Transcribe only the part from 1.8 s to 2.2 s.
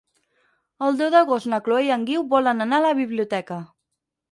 i en